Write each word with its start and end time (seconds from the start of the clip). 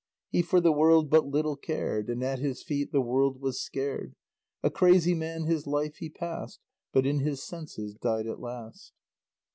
He 0.29 0.41
for 0.41 0.59
the 0.59 0.71
world 0.71 1.11
but 1.11 1.27
little 1.27 1.55
cared; 1.55 2.09
And 2.09 2.23
at 2.23 2.39
his 2.39 2.63
feats 2.63 2.91
the 2.91 3.01
world 3.03 3.39
was 3.39 3.61
scared; 3.61 4.15
A 4.63 4.71
crazy 4.71 5.13
man 5.13 5.43
his 5.43 5.67
life 5.67 5.97
he 5.97 6.09
passed, 6.09 6.59
But 6.91 7.05
in 7.05 7.19
his 7.19 7.43
senses 7.45 7.93
died 8.01 8.25
at 8.25 8.39
last. 8.41 8.93